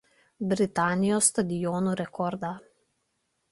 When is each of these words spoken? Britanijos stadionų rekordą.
Britanijos 0.53 1.27
stadionų 1.33 1.95
rekordą. 2.01 2.53